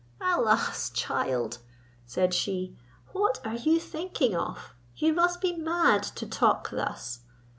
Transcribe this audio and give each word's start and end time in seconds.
"Alas! 0.19 0.89
child," 0.89 1.59
said 2.07 2.33
she, 2.33 2.75
"what 3.11 3.39
are 3.45 3.53
you 3.57 3.79
thinking 3.79 4.35
of? 4.35 4.73
you 4.95 5.13
must 5.13 5.39
be 5.41 5.55
mad 5.55 6.01
to 6.01 6.25
talk 6.25 6.71
thus." 6.71 7.19